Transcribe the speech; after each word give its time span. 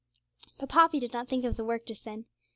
But 0.57 0.69
Poppy 0.69 0.99
did 0.99 1.13
not 1.13 1.27
think 1.27 1.45
of 1.45 1.57
the 1.57 1.63
work 1.63 1.85
just 1.85 2.05
then. 2.05 2.25